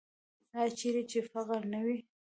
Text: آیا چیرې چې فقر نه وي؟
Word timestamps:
آیا 0.57 0.75
چیرې 0.79 1.03
چې 1.11 1.19
فقر 1.31 1.61
نه 1.73 1.79
وي؟ 1.85 1.97